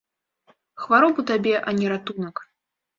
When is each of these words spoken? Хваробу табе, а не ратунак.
Хваробу 0.87 1.27
табе, 1.29 1.55
а 1.67 1.77
не 1.79 1.95
ратунак. 1.95 2.47